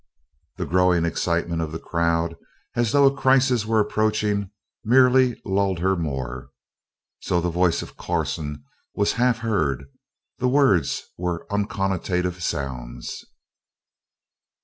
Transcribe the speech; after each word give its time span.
The 0.57 0.65
growing 0.65 1.05
excitement 1.05 1.61
of 1.61 1.71
the 1.71 1.77
crowd, 1.77 2.35
as 2.75 2.91
though 2.91 3.05
a 3.05 3.15
crisis 3.15 3.67
were 3.67 3.79
approaching, 3.79 4.49
merely 4.83 5.39
lulled 5.45 5.77
her 5.77 5.95
more. 5.95 6.49
So 7.19 7.39
the 7.39 7.51
voice 7.51 7.83
of 7.83 7.97
Corson 7.97 8.63
was 8.95 9.13
half 9.13 9.37
heard; 9.45 9.85
the 10.39 10.49
words 10.49 11.03
were 11.19 11.45
unconnotative 11.51 12.41
sounds. 12.41 13.23